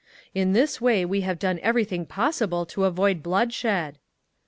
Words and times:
"In 0.33 0.53
this 0.53 0.81
way 0.81 1.05
we 1.05 1.21
have 1.21 1.37
done 1.37 1.59
everything 1.61 2.07
possible 2.07 2.65
to 2.65 2.85
avoid 2.85 3.21
blood 3.21 3.53
shed…." 3.53 3.99